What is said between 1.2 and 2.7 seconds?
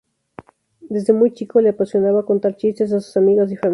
chico le apasionaba contar